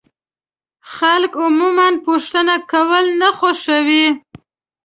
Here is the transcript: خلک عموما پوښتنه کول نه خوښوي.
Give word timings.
خلک 0.93 1.31
عموما 1.43 1.87
پوښتنه 2.05 2.55
کول 2.71 3.05
نه 3.21 3.29
خوښوي. 3.37 4.07